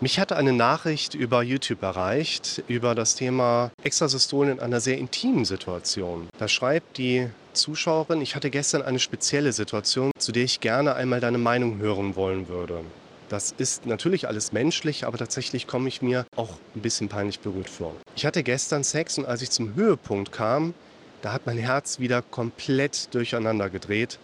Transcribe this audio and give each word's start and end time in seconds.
Mich 0.00 0.18
hatte 0.18 0.36
eine 0.36 0.52
Nachricht 0.52 1.14
über 1.14 1.42
YouTube 1.44 1.82
erreicht 1.82 2.64
über 2.66 2.96
das 2.96 3.14
Thema 3.14 3.70
Extrasystolen 3.84 4.54
in 4.54 4.60
einer 4.60 4.80
sehr 4.80 4.98
intimen 4.98 5.44
Situation. 5.44 6.28
Da 6.36 6.48
schreibt 6.48 6.98
die 6.98 7.28
Zuschauerin, 7.52 8.20
ich 8.20 8.34
hatte 8.34 8.50
gestern 8.50 8.82
eine 8.82 8.98
spezielle 8.98 9.52
Situation, 9.52 10.10
zu 10.18 10.32
der 10.32 10.42
ich 10.42 10.58
gerne 10.58 10.96
einmal 10.96 11.20
deine 11.20 11.38
Meinung 11.38 11.78
hören 11.78 12.16
wollen 12.16 12.48
würde. 12.48 12.80
Das 13.28 13.54
ist 13.56 13.86
natürlich 13.86 14.26
alles 14.26 14.50
menschlich, 14.50 15.06
aber 15.06 15.16
tatsächlich 15.16 15.68
komme 15.68 15.88
ich 15.88 16.02
mir 16.02 16.26
auch 16.36 16.58
ein 16.74 16.82
bisschen 16.82 17.08
peinlich 17.08 17.38
berührt 17.38 17.70
vor. 17.70 17.94
Ich 18.16 18.26
hatte 18.26 18.42
gestern 18.42 18.82
Sex 18.82 19.16
und 19.16 19.26
als 19.26 19.42
ich 19.42 19.50
zum 19.50 19.76
Höhepunkt 19.76 20.32
kam, 20.32 20.74
da 21.22 21.32
hat 21.32 21.46
mein 21.46 21.56
Herz 21.56 22.00
wieder 22.00 22.20
komplett 22.20 23.14
durcheinander 23.14 23.70
gedreht, 23.70 24.18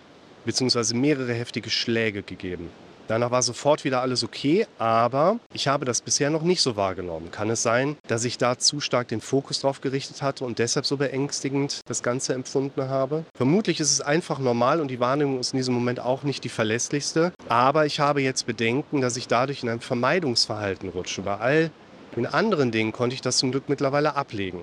beziehungsweise 0.44 0.96
mehrere 0.96 1.32
heftige 1.32 1.70
Schläge 1.70 2.24
gegeben. 2.24 2.70
Danach 3.10 3.32
war 3.32 3.42
sofort 3.42 3.82
wieder 3.82 4.02
alles 4.02 4.22
okay, 4.22 4.68
aber 4.78 5.40
ich 5.52 5.66
habe 5.66 5.84
das 5.84 6.00
bisher 6.00 6.30
noch 6.30 6.42
nicht 6.42 6.62
so 6.62 6.76
wahrgenommen. 6.76 7.32
Kann 7.32 7.50
es 7.50 7.60
sein, 7.60 7.96
dass 8.06 8.22
ich 8.22 8.38
da 8.38 8.56
zu 8.56 8.78
stark 8.78 9.08
den 9.08 9.20
Fokus 9.20 9.58
drauf 9.58 9.80
gerichtet 9.80 10.22
hatte 10.22 10.44
und 10.44 10.60
deshalb 10.60 10.86
so 10.86 10.96
beängstigend 10.96 11.80
das 11.88 12.04
Ganze 12.04 12.34
empfunden 12.34 12.88
habe? 12.88 13.24
Vermutlich 13.34 13.80
ist 13.80 13.90
es 13.90 14.00
einfach 14.00 14.38
normal 14.38 14.80
und 14.80 14.92
die 14.92 15.00
Wahrnehmung 15.00 15.40
ist 15.40 15.52
in 15.52 15.56
diesem 15.56 15.74
Moment 15.74 15.98
auch 15.98 16.22
nicht 16.22 16.44
die 16.44 16.48
verlässlichste. 16.48 17.32
Aber 17.48 17.84
ich 17.84 17.98
habe 17.98 18.22
jetzt 18.22 18.46
Bedenken, 18.46 19.00
dass 19.00 19.16
ich 19.16 19.26
dadurch 19.26 19.64
in 19.64 19.70
ein 19.70 19.80
Vermeidungsverhalten 19.80 20.90
rutsche. 20.90 21.22
Bei 21.22 21.38
all 21.38 21.70
den 22.14 22.26
anderen 22.26 22.70
Dingen 22.70 22.92
konnte 22.92 23.14
ich 23.14 23.22
das 23.22 23.38
zum 23.38 23.50
Glück 23.50 23.68
mittlerweile 23.68 24.14
ablegen. 24.14 24.60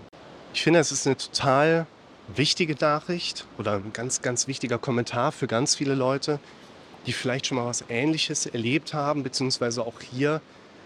Ich 0.53 0.63
finde, 0.63 0.79
es 0.79 0.93
ist 0.93 1.05
eine 1.05 1.17
total 1.17 1.85
wichtige 2.33 2.75
Nachricht 2.79 3.45
oder 3.57 3.73
ein 3.73 3.91
ganz, 3.91 4.21
ganz 4.21 4.47
wichtiger 4.47 4.77
Kommentar 4.77 5.33
für 5.33 5.47
ganz 5.47 5.75
viele 5.75 5.95
Leute, 5.95 6.39
die 7.07 7.13
vielleicht 7.13 7.47
schon 7.47 7.57
mal 7.57 7.65
was 7.65 7.85
Ähnliches 7.89 8.45
erlebt 8.45 8.93
haben, 8.93 9.23
beziehungsweise 9.23 9.81
auch 9.81 10.01
hier 10.01 10.41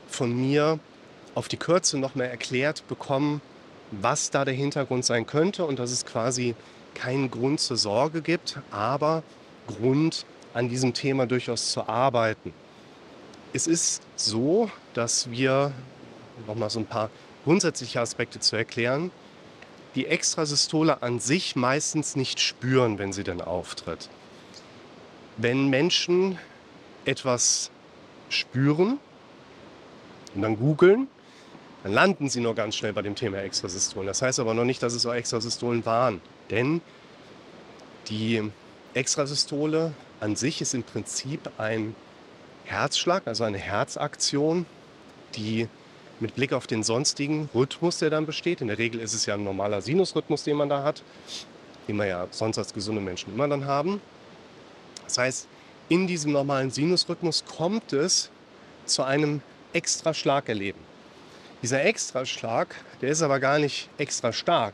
von 0.07 0.33
mir 0.33 0.79
auf 1.33 1.47
die 1.47 1.57
Kürze 1.57 1.97
noch 1.97 2.15
mal 2.15 2.25
erklärt 2.25 2.87
bekommen, 2.87 3.41
was 3.91 4.29
da 4.29 4.45
der 4.45 4.53
Hintergrund 4.53 5.03
sein 5.03 5.25
könnte 5.25 5.65
und 5.65 5.79
dass 5.79 5.91
es 5.91 6.05
quasi 6.05 6.55
keinen 6.93 7.31
Grund 7.31 7.59
zur 7.59 7.77
Sorge 7.77 8.21
gibt, 8.21 8.59
aber 8.69 9.23
Grund 9.67 10.25
an 10.53 10.69
diesem 10.69 10.93
Thema 10.93 11.25
durchaus 11.25 11.71
zu 11.71 11.87
arbeiten. 11.87 12.53
Es 13.53 13.67
ist 13.67 14.03
so, 14.15 14.69
dass 14.93 15.29
wir, 15.31 15.71
noch 16.47 16.55
mal 16.55 16.69
so 16.69 16.79
ein 16.79 16.85
paar 16.85 17.09
grundsätzliche 17.43 17.99
Aspekte 17.99 18.39
zu 18.39 18.55
erklären, 18.55 19.11
die 19.95 20.05
Extrasystole 20.05 21.01
an 21.01 21.19
sich 21.19 21.55
meistens 21.55 22.15
nicht 22.15 22.39
spüren, 22.39 22.97
wenn 22.97 23.11
sie 23.11 23.23
denn 23.23 23.41
auftritt. 23.41 24.09
Wenn 25.37 25.69
Menschen 25.69 26.37
etwas 27.05 27.71
spüren 28.29 28.99
und 30.35 30.41
dann 30.41 30.57
googeln, 30.57 31.07
dann 31.83 31.93
landen 31.93 32.29
sie 32.29 32.41
nur 32.41 32.53
ganz 32.53 32.75
schnell 32.75 32.93
bei 32.93 33.01
dem 33.01 33.15
Thema 33.15 33.37
Extrasystolen. 33.39 34.07
Das 34.07 34.21
heißt 34.21 34.39
aber 34.39 34.53
noch 34.53 34.65
nicht, 34.65 34.83
dass 34.83 34.93
es 34.93 35.05
auch 35.05 35.13
Extrasystolen 35.13 35.85
waren. 35.85 36.21
Denn 36.49 36.81
die 38.07 38.51
Extrasystole 38.93 39.93
an 40.19 40.35
sich 40.35 40.61
ist 40.61 40.73
im 40.73 40.83
Prinzip 40.83 41.49
ein 41.57 41.95
Herzschlag, 42.65 43.25
also 43.25 43.43
eine 43.43 43.57
Herzaktion, 43.57 44.65
die 45.35 45.67
mit 46.19 46.35
Blick 46.35 46.53
auf 46.53 46.67
den 46.67 46.83
sonstigen 46.83 47.49
Rhythmus, 47.55 47.97
der 47.97 48.11
dann 48.11 48.25
besteht, 48.25 48.61
in 48.61 48.67
der 48.67 48.77
Regel 48.77 49.01
ist 49.01 49.13
es 49.13 49.25
ja 49.25 49.33
ein 49.33 49.43
normaler 49.43 49.81
Sinusrhythmus, 49.81 50.43
den 50.43 50.57
man 50.57 50.69
da 50.69 50.83
hat, 50.83 51.01
den 51.87 51.95
wir 51.95 52.05
ja 52.05 52.27
sonst 52.29 52.59
als 52.59 52.73
gesunde 52.73 53.01
Menschen 53.01 53.33
immer 53.33 53.47
dann 53.47 53.65
haben, 53.65 54.01
das 55.11 55.17
heißt, 55.17 55.47
in 55.89 56.07
diesem 56.07 56.31
normalen 56.31 56.71
Sinusrhythmus 56.71 57.43
kommt 57.45 57.91
es 57.91 58.29
zu 58.85 59.03
einem 59.03 59.41
Extraschlagerleben. 59.73 60.79
Dieser 61.61 61.83
Extraschlag, 61.83 62.75
der 63.01 63.09
ist 63.09 63.21
aber 63.21 63.41
gar 63.41 63.59
nicht 63.59 63.89
extra 63.97 64.31
stark. 64.31 64.73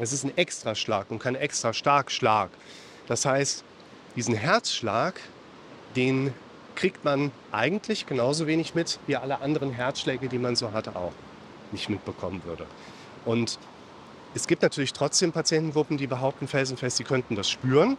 Es 0.00 0.12
ist 0.12 0.24
ein 0.24 0.36
Extraschlag 0.36 1.10
und 1.10 1.20
kein 1.20 1.36
extra 1.36 1.72
stark 1.72 2.10
Schlag. 2.10 2.50
Das 3.06 3.24
heißt, 3.24 3.62
diesen 4.16 4.34
Herzschlag, 4.34 5.20
den 5.94 6.34
kriegt 6.74 7.04
man 7.04 7.30
eigentlich 7.52 8.06
genauso 8.06 8.48
wenig 8.48 8.74
mit 8.74 8.98
wie 9.06 9.14
alle 9.14 9.40
anderen 9.40 9.70
Herzschläge, 9.72 10.28
die 10.28 10.38
man 10.38 10.56
so 10.56 10.72
hatte, 10.72 10.96
auch 10.96 11.12
nicht 11.70 11.88
mitbekommen 11.88 12.42
würde. 12.44 12.66
Und 13.24 13.58
es 14.34 14.48
gibt 14.48 14.62
natürlich 14.62 14.92
trotzdem 14.92 15.30
Patientengruppen, 15.30 15.96
die 15.96 16.08
behaupten 16.08 16.48
felsenfest, 16.48 16.96
sie 16.96 17.04
könnten 17.04 17.36
das 17.36 17.48
spüren. 17.48 17.96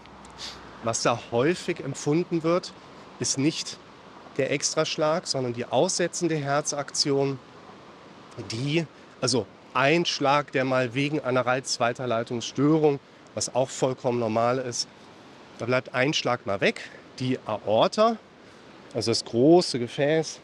Was 0.83 1.03
da 1.03 1.19
häufig 1.31 1.79
empfunden 1.83 2.43
wird, 2.43 2.73
ist 3.19 3.37
nicht 3.37 3.77
der 4.37 4.51
Extraschlag, 4.51 5.27
sondern 5.27 5.53
die 5.53 5.65
aussetzende 5.65 6.35
Herzaktion, 6.35 7.39
die, 8.51 8.85
also 9.19 9.45
ein 9.73 10.05
Schlag, 10.05 10.51
der 10.51 10.65
mal 10.65 10.93
wegen 10.95 11.19
einer 11.19 11.45
Reizweiterleitungsstörung, 11.45 12.99
was 13.35 13.53
auch 13.53 13.69
vollkommen 13.69 14.19
normal 14.19 14.57
ist, 14.57 14.87
da 15.59 15.65
bleibt 15.65 15.93
ein 15.93 16.13
Schlag 16.13 16.45
mal 16.45 16.59
weg. 16.61 16.81
Die 17.19 17.37
Aorta, 17.45 18.17
also 18.93 19.11
das 19.11 19.23
große 19.23 19.77
Gefäß, 19.77 20.39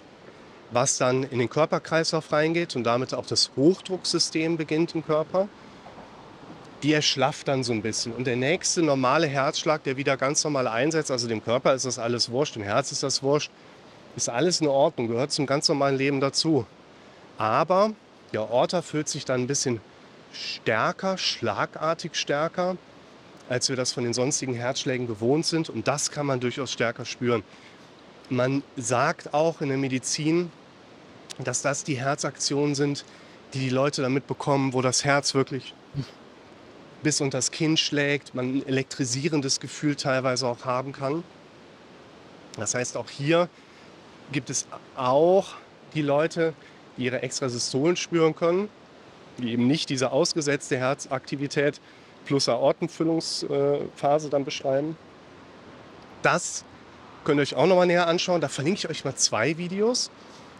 was 0.71 0.97
dann 0.97 1.23
in 1.23 1.39
den 1.39 1.49
Körperkreislauf 1.49 2.31
reingeht 2.31 2.75
und 2.75 2.83
damit 2.83 3.13
auch 3.13 3.25
das 3.25 3.51
Hochdrucksystem 3.55 4.57
beginnt 4.57 4.93
im 4.93 5.03
Körper 5.03 5.49
die 6.83 6.93
erschlafft 6.93 7.47
dann 7.47 7.63
so 7.63 7.73
ein 7.73 7.81
bisschen. 7.81 8.13
Und 8.13 8.27
der 8.27 8.35
nächste 8.35 8.81
normale 8.81 9.27
Herzschlag, 9.27 9.83
der 9.83 9.97
wieder 9.97 10.17
ganz 10.17 10.43
normal 10.43 10.67
einsetzt, 10.67 11.11
also 11.11 11.27
dem 11.27 11.43
Körper 11.43 11.73
ist 11.73 11.85
das 11.85 11.97
alles 11.97 12.29
wurscht, 12.29 12.55
dem 12.55 12.63
Herz 12.63 12.91
ist 12.91 13.03
das 13.03 13.23
wurscht, 13.23 13.51
ist 14.15 14.29
alles 14.29 14.61
in 14.61 14.67
Ordnung, 14.67 15.07
gehört 15.07 15.31
zum 15.31 15.45
ganz 15.45 15.67
normalen 15.69 15.97
Leben 15.97 16.19
dazu. 16.19 16.65
Aber 17.37 17.91
die 18.31 18.37
Aorta 18.37 18.81
fühlt 18.81 19.07
sich 19.07 19.25
dann 19.25 19.41
ein 19.41 19.47
bisschen 19.47 19.79
stärker, 20.33 21.17
schlagartig 21.17 22.15
stärker, 22.15 22.77
als 23.49 23.69
wir 23.69 23.75
das 23.75 23.93
von 23.93 24.03
den 24.03 24.13
sonstigen 24.13 24.53
Herzschlägen 24.53 25.07
gewohnt 25.07 25.45
sind. 25.45 25.69
Und 25.69 25.87
das 25.87 26.11
kann 26.11 26.25
man 26.25 26.39
durchaus 26.39 26.71
stärker 26.71 27.05
spüren. 27.05 27.43
Man 28.29 28.61
sagt 28.75 29.33
auch 29.33 29.61
in 29.61 29.69
der 29.69 29.77
Medizin, 29.77 30.51
dass 31.39 31.61
das 31.61 31.83
die 31.83 31.95
Herzaktionen 31.95 32.75
sind, 32.75 33.05
die 33.53 33.59
die 33.59 33.69
Leute 33.69 34.01
damit 34.01 34.27
bekommen, 34.27 34.73
wo 34.73 34.81
das 34.81 35.05
Herz 35.05 35.33
wirklich 35.33 35.73
bis 37.07 37.21
unter 37.21 37.37
das 37.37 37.51
Kinn 37.51 37.77
schlägt, 37.77 38.35
man 38.35 38.57
ein 38.57 38.67
elektrisierendes 38.67 39.61
Gefühl 39.61 39.95
teilweise 39.95 40.45
auch 40.45 40.65
haben 40.65 40.91
kann. 40.91 41.23
Das 42.57 42.75
heißt, 42.75 42.97
auch 42.97 43.09
hier 43.09 43.47
gibt 44.33 44.49
es 44.49 44.67
auch 44.97 45.53
die 45.93 46.01
Leute, 46.01 46.53
die 46.97 47.05
ihre 47.05 47.21
Extrasystolen 47.21 47.95
spüren 47.95 48.35
können, 48.35 48.67
die 49.37 49.53
eben 49.53 49.67
nicht 49.67 49.89
diese 49.89 50.11
ausgesetzte 50.11 50.75
Herzaktivität 50.75 51.79
plus 52.25 52.49
Aortenfüllungsphase 52.49 54.29
dann 54.29 54.43
beschreiben. 54.43 54.97
Das 56.23 56.65
könnt 57.23 57.39
ihr 57.39 57.43
euch 57.43 57.55
auch 57.55 57.67
noch 57.67 57.77
mal 57.77 57.85
näher 57.85 58.07
anschauen. 58.07 58.41
Da 58.41 58.49
verlinke 58.49 58.79
ich 58.79 58.89
euch 58.89 59.05
mal 59.05 59.15
zwei 59.15 59.57
Videos. 59.57 60.11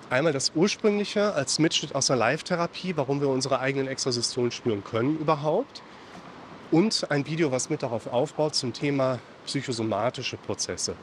Einmal 0.09 0.31
das 0.31 0.53
ursprüngliche 0.55 1.33
als 1.33 1.59
Mitschnitt 1.59 1.93
aus 1.93 2.07
der 2.07 2.15
Live-Therapie, 2.15 2.95
warum 2.95 3.19
wir 3.19 3.27
unsere 3.27 3.59
eigenen 3.59 3.89
Extrasystolen 3.89 4.51
spüren 4.51 4.85
können 4.85 5.19
überhaupt 5.19 5.81
und 6.71 7.09
ein 7.11 7.25
Video, 7.25 7.51
was 7.51 7.69
mit 7.69 7.83
darauf 7.83 8.07
aufbaut 8.07 8.55
zum 8.55 8.73
Thema 8.73 9.19
psychosomatische 9.45 10.37
Prozesse. 10.37 10.95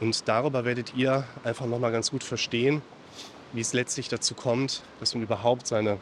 Und 0.00 0.28
darüber 0.28 0.64
werdet 0.64 0.94
ihr 0.94 1.24
einfach 1.42 1.66
nochmal 1.66 1.92
ganz 1.92 2.10
gut 2.10 2.22
verstehen, 2.22 2.82
wie 3.52 3.60
es 3.60 3.72
letztlich 3.72 4.08
dazu 4.08 4.34
kommt, 4.34 4.82
dass 5.00 5.14
man 5.14 5.22
überhaupt 5.22 5.66
seine 5.66 5.98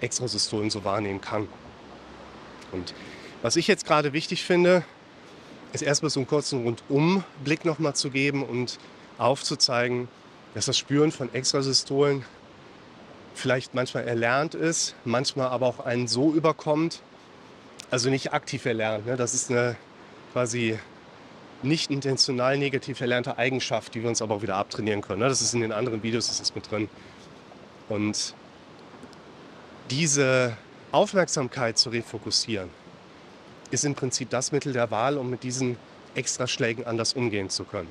Extrasystolen 0.00 0.70
so 0.70 0.84
wahrnehmen 0.84 1.20
kann. 1.20 1.48
Und 2.72 2.94
was 3.42 3.56
ich 3.56 3.68
jetzt 3.68 3.86
gerade 3.86 4.12
wichtig 4.12 4.42
finde, 4.42 4.84
ist 5.72 5.82
erstmal 5.82 6.10
so 6.10 6.20
einen 6.20 6.26
kurzen 6.26 6.62
Rundumblick 6.62 7.64
nochmal 7.64 7.94
zu 7.94 8.10
geben 8.10 8.44
und 8.44 8.78
aufzuzeigen, 9.18 10.08
dass 10.54 10.66
das 10.66 10.78
Spüren 10.78 11.12
von 11.12 11.32
Extrasystolen 11.34 12.24
vielleicht 13.34 13.74
manchmal 13.74 14.04
erlernt 14.04 14.54
ist, 14.54 14.94
manchmal 15.04 15.48
aber 15.48 15.66
auch 15.66 15.80
einen 15.80 16.08
so 16.08 16.32
überkommt, 16.32 17.02
also 17.94 18.10
nicht 18.10 18.32
aktiv 18.32 18.66
erlernt. 18.66 19.06
Ne? 19.06 19.16
Das 19.16 19.34
ist 19.34 19.52
eine 19.52 19.76
quasi 20.32 20.76
nicht 21.62 21.92
intentional 21.92 22.58
negativ 22.58 23.00
erlernte 23.00 23.38
Eigenschaft, 23.38 23.94
die 23.94 24.02
wir 24.02 24.08
uns 24.08 24.20
aber 24.20 24.34
auch 24.34 24.42
wieder 24.42 24.56
abtrainieren 24.56 25.00
können. 25.00 25.20
Ne? 25.20 25.28
Das 25.28 25.40
ist 25.40 25.54
in 25.54 25.60
den 25.60 25.70
anderen 25.70 26.02
Videos 26.02 26.28
ist 26.28 26.40
das 26.40 26.56
mit 26.56 26.68
drin. 26.68 26.88
Und 27.88 28.34
diese 29.90 30.56
Aufmerksamkeit 30.90 31.78
zu 31.78 31.90
refokussieren, 31.90 32.68
ist 33.70 33.84
im 33.84 33.94
Prinzip 33.94 34.28
das 34.28 34.50
Mittel 34.50 34.72
der 34.72 34.90
Wahl, 34.90 35.16
um 35.16 35.30
mit 35.30 35.44
diesen 35.44 35.76
Extraschlägen 36.16 36.84
anders 36.84 37.12
umgehen 37.12 37.48
zu 37.48 37.62
können. 37.62 37.88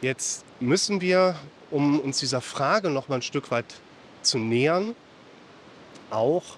Jetzt 0.00 0.44
müssen 0.60 1.00
wir, 1.00 1.34
um 1.72 1.98
uns 1.98 2.20
dieser 2.20 2.40
Frage 2.40 2.88
noch 2.88 3.08
mal 3.08 3.16
ein 3.16 3.22
Stück 3.22 3.50
weit 3.50 3.80
zu 4.22 4.38
nähern, 4.38 4.94
auch 6.08 6.56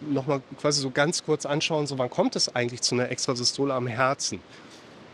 noch 0.00 0.26
mal 0.26 0.42
quasi 0.60 0.80
so 0.80 0.90
ganz 0.90 1.24
kurz 1.24 1.46
anschauen, 1.46 1.86
so 1.86 1.98
wann 1.98 2.10
kommt 2.10 2.36
es 2.36 2.54
eigentlich 2.54 2.82
zu 2.82 2.94
einer 2.94 3.10
Extrasystole 3.10 3.74
am 3.74 3.86
Herzen? 3.86 4.40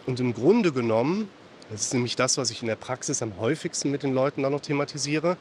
Und 0.06 0.20
im 0.20 0.34
Grunde 0.34 0.72
genommen, 0.72 1.28
das 1.70 1.82
ist 1.82 1.94
nämlich 1.94 2.16
das, 2.16 2.38
was 2.38 2.50
ich 2.50 2.62
in 2.62 2.68
der 2.68 2.76
Praxis 2.76 3.22
am 3.22 3.38
häufigsten 3.38 3.90
mit 3.90 4.02
den 4.02 4.14
Leuten 4.14 4.42
dann 4.42 4.52
noch 4.52 4.60
thematisiere, 4.60 5.36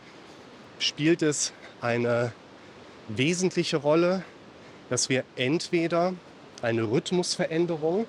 spielt 0.79 1.21
es 1.21 1.53
eine 1.81 2.31
wesentliche 3.07 3.77
Rolle, 3.77 4.23
dass 4.89 5.09
wir 5.09 5.23
entweder 5.35 6.13
eine 6.61 6.83
Rhythmusveränderung 6.83 8.05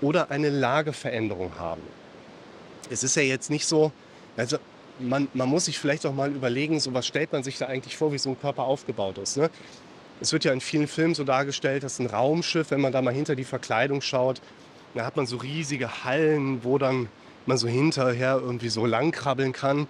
oder 0.00 0.30
eine 0.30 0.48
Lageveränderung 0.48 1.58
haben. 1.58 1.82
Es 2.88 3.04
ist 3.04 3.16
ja 3.16 3.22
jetzt 3.22 3.50
nicht 3.50 3.66
so, 3.66 3.92
also 4.36 4.58
man, 4.98 5.28
man 5.34 5.48
muss 5.48 5.66
sich 5.66 5.78
vielleicht 5.78 6.06
auch 6.06 6.14
mal 6.14 6.30
überlegen, 6.30 6.80
so 6.80 6.94
was 6.94 7.06
stellt 7.06 7.32
man 7.32 7.42
sich 7.42 7.58
da 7.58 7.66
eigentlich 7.66 7.96
vor, 7.96 8.12
wie 8.12 8.18
so 8.18 8.30
ein 8.30 8.40
Körper 8.40 8.64
aufgebaut 8.64 9.18
ist. 9.18 9.36
Ne? 9.36 9.50
Es 10.20 10.32
wird 10.32 10.44
ja 10.44 10.52
in 10.52 10.60
vielen 10.60 10.86
Filmen 10.86 11.14
so 11.14 11.24
dargestellt, 11.24 11.82
dass 11.82 11.98
ein 11.98 12.06
Raumschiff, 12.06 12.70
wenn 12.70 12.80
man 12.80 12.92
da 12.92 13.00
mal 13.00 13.14
hinter 13.14 13.34
die 13.34 13.44
Verkleidung 13.44 14.02
schaut, 14.02 14.42
da 14.94 15.06
hat 15.06 15.16
man 15.16 15.26
so 15.26 15.36
riesige 15.38 16.04
Hallen, 16.04 16.62
wo 16.62 16.76
dann 16.76 17.08
man 17.46 17.56
so 17.56 17.68
hinterher 17.68 18.38
irgendwie 18.40 18.68
so 18.68 18.84
lang 18.84 19.12
krabbeln 19.12 19.52
kann. 19.52 19.86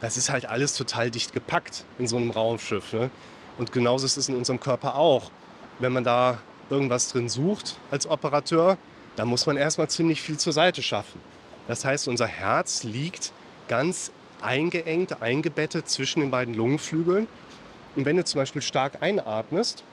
Das 0.00 0.16
ist 0.16 0.30
halt 0.30 0.46
alles 0.46 0.74
total 0.74 1.10
dicht 1.10 1.32
gepackt 1.32 1.84
in 1.98 2.06
so 2.06 2.16
einem 2.16 2.30
Raumschiff. 2.30 2.92
Ne? 2.92 3.10
Und 3.58 3.72
genauso 3.72 4.06
ist 4.06 4.16
es 4.16 4.28
in 4.28 4.36
unserem 4.36 4.60
Körper 4.60 4.96
auch. 4.96 5.30
Wenn 5.80 5.92
man 5.92 6.04
da 6.04 6.38
irgendwas 6.70 7.08
drin 7.08 7.28
sucht 7.28 7.76
als 7.90 8.06
Operateur, 8.06 8.78
dann 9.16 9.28
muss 9.28 9.46
man 9.46 9.56
erstmal 9.56 9.88
ziemlich 9.88 10.22
viel 10.22 10.38
zur 10.38 10.52
Seite 10.52 10.82
schaffen. 10.82 11.20
Das 11.68 11.84
heißt, 11.84 12.08
unser 12.08 12.26
Herz 12.26 12.84
liegt 12.84 13.32
ganz 13.68 14.12
eingeengt, 14.40 15.22
eingebettet 15.22 15.88
zwischen 15.88 16.20
den 16.20 16.30
beiden 16.30 16.54
Lungenflügeln. 16.54 17.26
Und 17.96 18.04
wenn 18.04 18.16
du 18.16 18.24
zum 18.24 18.40
Beispiel 18.40 18.62
stark 18.62 19.02
einatmest, 19.02 19.84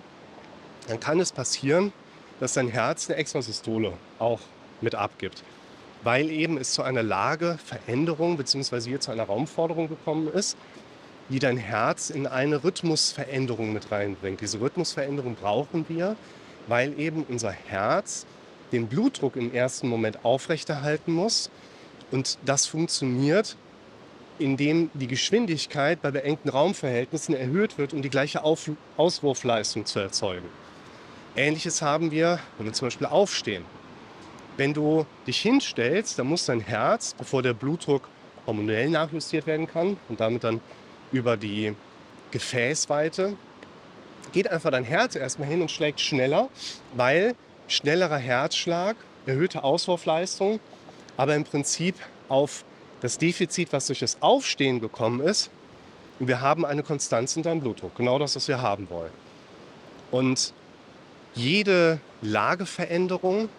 dann 0.88 1.00
kann 1.00 1.20
es 1.20 1.32
passieren, 1.32 1.94
dass 2.40 2.54
dein 2.54 2.68
Herz 2.68 3.10
eine 3.10 3.18
Extrasystole 3.20 3.94
auch 4.18 4.40
mit 4.82 4.96
abgibt. 4.96 5.44
Weil 6.04 6.32
eben 6.32 6.58
es 6.58 6.74
zu 6.74 6.82
einer 6.82 7.04
Lageveränderung 7.04 8.38
bzw. 8.38 8.82
hier 8.82 9.00
zu 9.00 9.12
einer 9.12 9.24
Raumforderung 9.24 9.88
gekommen 9.88 10.28
ist, 10.34 10.58
die 11.30 11.40
dein 11.40 11.58
Herz 11.58 12.10
in 12.10 12.26
eine 12.26 12.64
Rhythmusveränderung 12.64 13.72
mit 13.72 13.92
reinbringt. 13.92 14.42
Diese 14.42 14.60
Rhythmusveränderung 14.60 15.36
brauchen 15.36 15.86
wir, 15.88 16.16
weil 16.68 17.00
eben 17.00 17.24
unser 17.30 17.52
Herz 17.52 18.26
den 18.72 18.88
Blutdruck 18.88 19.36
im 19.36 19.54
ersten 19.54 19.88
Moment 19.88 20.26
aufrechterhalten 20.26 21.14
muss. 21.14 21.52
Und 22.10 22.38
das 22.46 22.66
funktioniert, 22.66 23.56
indem 24.42 24.90
die 24.94 25.08
Geschwindigkeit 25.08 26.02
bei 26.02 26.12
beengten 26.12 26.50
Raumverhältnissen 26.50 27.36
erhöht 27.36 27.78
wird, 27.78 27.94
um 27.94 28.02
die 28.02 28.10
gleiche 28.10 28.44
Auf 28.44 28.70
Auswurfleistung 28.98 29.86
zu 29.86 30.00
erzeugen. 30.00 30.48
Ähnliches 31.36 31.82
haben 31.82 32.12
wir, 32.12 32.40
wenn 32.58 32.66
wir 32.66 32.74
zum 32.74 32.88
Beispiel 32.88 33.08
aufstehen. 33.08 33.64
Wenn 34.58 34.74
du 34.74 35.06
dich 35.28 35.40
hinstellst, 35.40 36.20
dann 36.20 36.28
muss 36.28 36.46
dein 36.46 36.60
Herz, 36.60 37.16
bevor 37.18 37.42
der 37.42 37.54
Blutdruck 37.54 38.10
hormonell 38.46 38.90
nachjustiert 38.90 39.48
werden 39.48 39.68
kann 39.68 39.98
und 40.10 40.20
damit 40.20 40.44
dann 40.44 40.60
über 41.12 41.38
die 41.38 41.74
Gefäßweite, 42.32 43.36
geht 44.34 44.50
einfach 44.50 44.72
dein 44.72 44.84
Herz 44.84 45.16
erstmal 45.16 45.48
hin 45.48 45.62
und 45.62 45.72
schlägt 45.72 46.02
schneller, 46.02 46.50
weil 46.94 47.36
schnellerer 47.68 48.18
Herzschlag, 48.18 48.96
erhöhte 49.26 49.64
Auswurfleistung, 49.64 50.60
aber 51.16 51.36
im 51.36 51.44
Prinzip 51.44 51.96
auf 52.28 52.64
das 53.02 53.18
Defizit, 53.18 53.74
was 53.74 53.88
durch 53.88 54.00
das 54.00 54.22
Aufstehen 54.22 54.80
gekommen 54.80 55.20
ist. 55.20 55.50
Wir 56.20 56.40
haben 56.40 56.66
eine 56.66 56.84
Konstanz 56.84 57.36
in 57.36 57.44
deinem 57.44 57.62
Blutdruck. 57.62 57.96
Genau 57.96 58.20
das, 58.20 58.36
was 58.36 58.48
wir 58.48 58.62
haben 58.62 58.90
wollen. 58.90 59.12
Und 60.12 60.54
jede 61.34 62.00
Lageveränderung, 62.22 63.50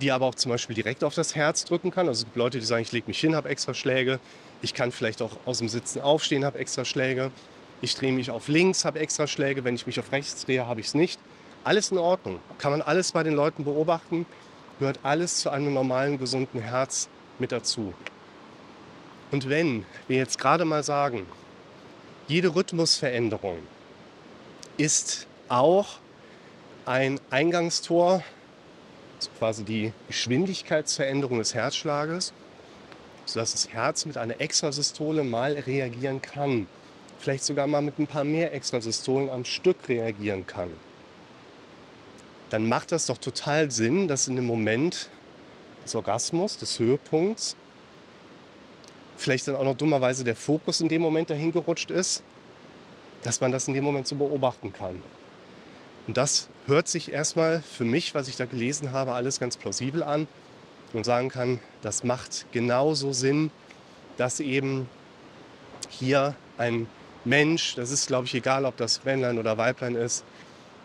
die 0.00 0.12
aber 0.12 0.26
auch 0.26 0.34
zum 0.34 0.50
Beispiel 0.50 0.74
direkt 0.74 1.02
auf 1.02 1.14
das 1.14 1.34
Herz 1.34 1.64
drücken 1.64 1.90
kann. 1.90 2.06
Also 2.06 2.20
es 2.20 2.24
gibt 2.26 2.36
Leute, 2.36 2.58
die 2.58 2.64
sagen, 2.64 2.82
ich 2.82 2.92
lege 2.92 3.06
mich 3.08 3.18
hin, 3.18 3.34
habe 3.34 3.48
extra 3.48 3.74
Schläge. 3.74 4.20
Ich 4.62 4.72
kann 4.72 4.92
vielleicht 4.92 5.20
auch 5.20 5.32
aus 5.46 5.58
dem 5.58 5.68
Sitzen 5.68 6.00
aufstehen, 6.00 6.44
habe 6.44 6.58
extra 6.58 6.84
Schläge. 6.84 7.32
Ich 7.80 7.96
drehe 7.96 8.12
mich 8.12 8.30
auf 8.30 8.48
links, 8.48 8.84
habe 8.84 9.00
extra 9.00 9.26
Schläge. 9.26 9.64
Wenn 9.64 9.74
ich 9.74 9.86
mich 9.86 9.98
auf 9.98 10.12
rechts 10.12 10.44
drehe, 10.44 10.66
habe 10.66 10.80
ich 10.80 10.86
es 10.86 10.94
nicht. 10.94 11.18
Alles 11.64 11.90
in 11.90 11.98
Ordnung. 11.98 12.38
Kann 12.58 12.70
man 12.70 12.82
alles 12.82 13.12
bei 13.12 13.22
den 13.22 13.34
Leuten 13.34 13.64
beobachten. 13.64 14.26
Gehört 14.78 15.00
alles 15.02 15.38
zu 15.38 15.50
einem 15.50 15.74
normalen, 15.74 16.18
gesunden 16.18 16.60
Herz 16.60 17.08
mit 17.38 17.52
dazu. 17.52 17.94
Und 19.34 19.48
wenn 19.48 19.84
wir 20.06 20.18
jetzt 20.18 20.38
gerade 20.38 20.64
mal 20.64 20.84
sagen, 20.84 21.26
jede 22.28 22.54
Rhythmusveränderung 22.54 23.58
ist 24.76 25.26
auch 25.48 25.98
ein 26.86 27.18
Eingangstor, 27.30 28.22
quasi 29.40 29.64
die 29.64 29.92
Geschwindigkeitsveränderung 30.06 31.38
des 31.38 31.52
Herzschlages, 31.52 32.32
sodass 33.24 33.50
das 33.50 33.70
Herz 33.70 34.06
mit 34.06 34.16
einer 34.18 34.40
Extrasystole 34.40 35.24
mal 35.24 35.54
reagieren 35.54 36.22
kann. 36.22 36.68
Vielleicht 37.18 37.42
sogar 37.42 37.66
mal 37.66 37.82
mit 37.82 37.98
ein 37.98 38.06
paar 38.06 38.22
mehr 38.22 38.54
Extrasystolen 38.54 39.30
am 39.30 39.44
Stück 39.44 39.88
reagieren 39.88 40.46
kann 40.46 40.70
dann 42.50 42.68
macht 42.68 42.92
das 42.92 43.06
doch 43.06 43.18
total 43.18 43.72
Sinn, 43.72 44.06
dass 44.06 44.28
in 44.28 44.36
dem 44.36 44.46
Moment 44.46 45.08
des 45.82 45.96
Orgasmus, 45.96 46.56
des 46.56 46.78
Höhepunkts, 46.78 47.56
vielleicht 49.16 49.48
dann 49.48 49.56
auch 49.56 49.64
noch 49.64 49.76
dummerweise 49.76 50.24
der 50.24 50.36
Fokus 50.36 50.80
in 50.80 50.88
dem 50.88 51.02
Moment 51.02 51.30
dahin 51.30 51.52
gerutscht 51.52 51.90
ist, 51.90 52.22
dass 53.22 53.40
man 53.40 53.52
das 53.52 53.68
in 53.68 53.74
dem 53.74 53.84
Moment 53.84 54.06
so 54.06 54.16
beobachten 54.16 54.72
kann. 54.72 55.02
Und 56.06 56.16
das 56.16 56.48
hört 56.66 56.88
sich 56.88 57.12
erstmal 57.12 57.62
für 57.62 57.84
mich, 57.84 58.14
was 58.14 58.28
ich 58.28 58.36
da 58.36 58.44
gelesen 58.44 58.92
habe, 58.92 59.12
alles 59.12 59.40
ganz 59.40 59.56
plausibel 59.56 60.02
an 60.02 60.28
und 60.92 61.04
sagen 61.04 61.28
kann, 61.28 61.60
das 61.82 62.04
macht 62.04 62.46
genauso 62.52 63.12
Sinn, 63.12 63.50
dass 64.16 64.40
eben 64.40 64.88
hier 65.88 66.34
ein 66.58 66.86
Mensch, 67.24 67.74
das 67.74 67.90
ist 67.90 68.06
glaube 68.06 68.26
ich 68.26 68.34
egal, 68.34 68.64
ob 68.64 68.76
das 68.76 69.04
Männlein 69.04 69.38
oder 69.38 69.56
Weiblein 69.56 69.94
ist, 69.94 70.24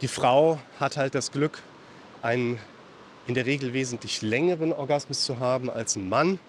die 0.01 0.07
Frau 0.07 0.59
hat 0.79 0.95
halt 0.95 1.15
das 1.15 1.31
Glück, 1.31 1.61
einen 2.21 2.59
in 3.27 3.33
der 3.33 3.45
Regel 3.45 3.73
wesentlich 3.73 4.21
längeren 4.21 4.73
Orgasmus 4.73 5.23
zu 5.23 5.39
haben 5.39 5.69
als 5.69 5.95
ein 5.95 6.09
Mann. 6.09 6.39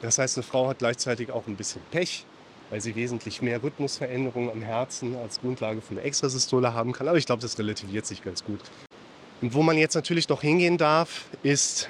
Das 0.00 0.18
heißt, 0.18 0.36
eine 0.36 0.42
Frau 0.42 0.68
hat 0.68 0.78
gleichzeitig 0.78 1.30
auch 1.30 1.46
ein 1.46 1.56
bisschen 1.56 1.80
Pech, 1.90 2.26
weil 2.70 2.80
sie 2.80 2.94
wesentlich 2.94 3.42
mehr 3.42 3.62
Rhythmusveränderungen 3.62 4.50
am 4.50 4.62
Herzen 4.62 5.16
als 5.16 5.40
Grundlage 5.40 5.80
von 5.80 5.96
der 5.96 6.04
Extrasystole 6.04 6.74
haben 6.74 6.92
kann. 6.92 7.08
Aber 7.08 7.18
ich 7.18 7.26
glaube, 7.26 7.42
das 7.42 7.58
relativiert 7.58 8.06
sich 8.06 8.22
ganz 8.22 8.44
gut. 8.44 8.60
Und 9.40 9.54
wo 9.54 9.62
man 9.62 9.76
jetzt 9.76 9.94
natürlich 9.94 10.28
noch 10.28 10.42
hingehen 10.42 10.78
darf, 10.78 11.26
ist 11.42 11.88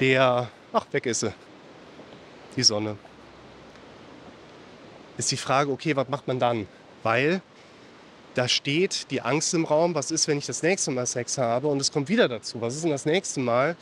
der, 0.00 0.50
ach, 0.72 0.86
weg 0.92 1.06
ist 1.06 1.20
sie, 1.20 1.32
die 2.56 2.62
Sonne. 2.62 2.96
Ist 5.16 5.30
die 5.30 5.36
Frage, 5.36 5.70
okay, 5.70 5.94
was 5.96 6.08
macht 6.08 6.26
man 6.26 6.38
dann? 6.38 6.66
Weil 7.02 7.40
da 8.34 8.48
steht 8.48 9.10
die 9.10 9.20
Angst 9.20 9.54
im 9.54 9.64
Raum, 9.64 9.94
was 9.94 10.10
ist, 10.10 10.26
wenn 10.26 10.38
ich 10.38 10.46
das 10.46 10.62
nächste 10.62 10.90
Mal 10.90 11.06
Sex 11.06 11.38
habe 11.38 11.68
und 11.68 11.80
es 11.80 11.92
kommt 11.92 12.08
wieder 12.08 12.28
dazu, 12.28 12.60
was 12.60 12.74
ist 12.74 12.82
denn 12.82 12.90
das 12.90 13.06
nächste 13.06 13.40
Mal, 13.40 13.76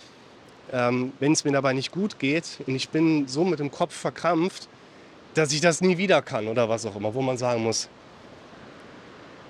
ähm, 0.71 1.13
wenn 1.19 1.33
es 1.33 1.45
mir 1.45 1.53
dabei 1.53 1.73
nicht 1.73 1.93
gut 1.93 2.19
geht 2.19 2.59
und 2.67 2.75
ich 2.75 2.89
bin 2.89 3.27
so 3.27 3.45
mit 3.45 3.59
dem 3.59 3.71
Kopf 3.71 3.95
verkrampft, 3.95 4.69
dass 5.35 5.53
ich 5.53 5.61
das 5.61 5.81
nie 5.81 5.99
wieder 5.99 6.23
kann 6.23 6.49
oder 6.49 6.69
was 6.69 6.87
auch 6.87 6.97
immer, 6.97 7.15
wo 7.15 7.23
man 7.23 7.37
sagen 7.37 7.63
muss, 7.63 7.89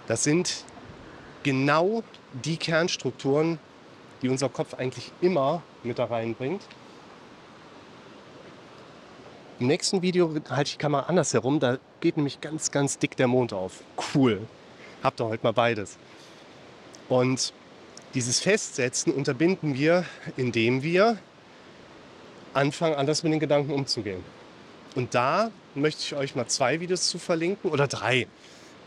das 0.07 0.25
sind 0.25 0.65
genau 1.43 2.03
die 2.45 2.57
Kernstrukturen, 2.57 3.59
die 4.23 4.29
unser 4.29 4.49
Kopf 4.49 4.75
eigentlich 4.75 5.11
immer 5.21 5.63
mit 5.83 5.99
da 5.99 6.05
reinbringt. 6.05 6.63
Im 9.59 9.67
nächsten 9.67 10.03
Video 10.03 10.33
halte 10.49 10.69
ich 10.69 10.73
die 10.73 10.79
Kamera 10.79 11.03
anders 11.03 11.35
herum, 11.35 11.61
da 11.61 11.79
geht 12.01 12.17
nämlich 12.17 12.41
ganz, 12.41 12.71
ganz 12.71 12.99
dick 12.99 13.17
der 13.17 13.29
Mond 13.29 13.53
auf. 13.53 13.83
Cool 14.15 14.41
habt 15.03 15.21
ihr 15.21 15.27
heute 15.27 15.43
mal 15.43 15.53
beides. 15.53 15.99
Und 17.09 17.53
dieses 18.15 18.41
Festsetzen 18.41 19.13
unterbinden 19.13 19.75
wir, 19.75 20.05
indem 20.37 20.83
wir 20.83 21.19
anfangen, 22.53 22.95
anders 22.95 23.23
mit 23.23 23.33
den 23.33 23.41
Gedanken 23.41 23.73
umzugehen. 23.73 24.23
Und 24.95 25.15
da 25.15 25.51
möchte 25.75 26.03
ich 26.03 26.15
euch 26.15 26.35
mal 26.35 26.47
zwei 26.47 26.81
Videos 26.81 27.09
zu 27.09 27.19
verlinken 27.19 27.71
oder 27.71 27.87
drei. 27.87 28.27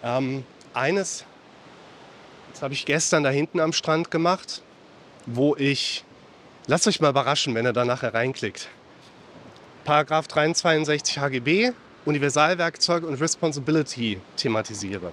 Ähm, 0.04 0.44
eines, 0.74 1.26
das 2.54 2.62
habe 2.62 2.74
ich 2.74 2.86
gestern 2.86 3.24
da 3.24 3.32
hinten 3.32 3.60
am 3.60 3.74
Strand 3.74 4.12
gemacht, 4.12 4.62
wo 5.26 5.56
ich, 5.56 6.04
lasst 6.68 6.88
euch 6.88 7.00
mal 7.00 7.10
überraschen, 7.10 7.56
wenn 7.56 7.66
ihr 7.66 7.74
da 7.74 7.86
nachher 7.86 8.14
reinklickt. 8.14 8.68
Paragraph 9.84 10.28
362 10.28 11.18
HGB, 11.20 11.72
Universalwerkzeug 12.06 13.04
und 13.04 13.16
Responsibility 13.16 14.20
thematisiere. 14.38 15.12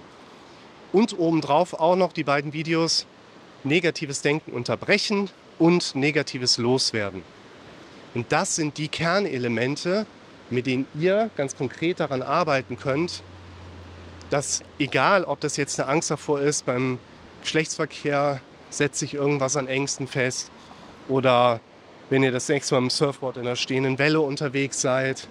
Und 0.91 1.17
obendrauf 1.17 1.73
auch 1.73 1.95
noch 1.95 2.13
die 2.13 2.23
beiden 2.23 2.53
Videos 2.53 3.07
negatives 3.63 4.21
Denken 4.21 4.51
unterbrechen 4.51 5.29
und 5.59 5.95
negatives 5.95 6.57
Loswerden. 6.57 7.23
Und 8.13 8.31
das 8.31 8.55
sind 8.55 8.77
die 8.77 8.87
Kernelemente, 8.87 10.05
mit 10.49 10.65
denen 10.67 10.85
ihr 10.99 11.29
ganz 11.35 11.55
konkret 11.55 11.99
daran 11.99 12.21
arbeiten 12.21 12.77
könnt, 12.77 13.23
dass 14.29 14.63
egal, 14.79 15.23
ob 15.23 15.39
das 15.39 15.57
jetzt 15.57 15.79
eine 15.79 15.89
Angst 15.89 16.11
davor 16.11 16.41
ist, 16.41 16.65
beim 16.65 16.99
Geschlechtsverkehr 17.41 18.39
setzt 18.69 18.99
sich 18.99 19.13
irgendwas 19.13 19.57
an 19.57 19.67
Ängsten 19.67 20.07
fest 20.07 20.51
oder 21.07 21.59
wenn 22.09 22.23
ihr 22.23 22.31
das 22.31 22.49
nächste 22.49 22.75
Mal 22.75 22.81
im 22.81 22.89
Surfboard 22.89 23.37
in 23.37 23.43
einer 23.43 23.55
stehenden 23.55 23.99
Welle 23.99 24.21
unterwegs 24.21 24.81
seid, 24.81 25.27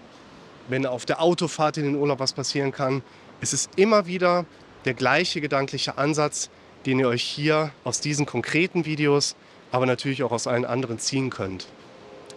wenn 0.69 0.87
auf 0.87 1.05
der 1.05 1.21
Autofahrt 1.21 1.77
in 1.77 1.85
den 1.85 1.97
Urlaub 1.97 2.21
was 2.21 2.33
passieren 2.33 2.73
kann, 2.73 3.03
Es 3.43 3.53
ist 3.53 3.71
immer 3.75 4.07
wieder 4.07 4.47
der 4.85 4.95
gleiche 4.95 5.41
gedankliche 5.41 5.99
Ansatz, 5.99 6.49
den 6.87 6.99
ihr 6.99 7.09
euch 7.09 7.23
hier 7.23 7.73
aus 7.85 8.01
diesen 8.01 8.27
konkreten 8.27 8.85
Videos, 8.85 9.37
aber 9.71 9.87
natürlich 9.87 10.23
auch 10.23 10.33
aus 10.33 10.47
allen 10.47 10.65
anderen 10.65 10.99
ziehen 10.99 11.31
könnt. 11.31 11.67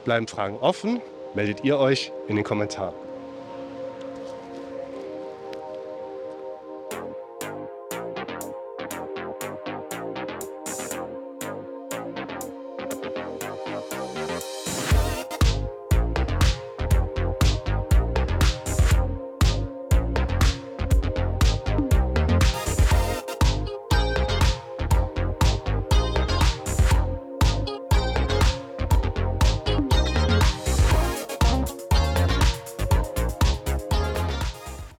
Bleiben 0.05 0.27
Fragen 0.27 0.57
offen, 0.57 1.01
meldet 1.33 1.63
ihr 1.63 1.77
euch 1.77 2.11
in 2.27 2.35
den 2.35 2.45
Kommentaren. 2.45 3.04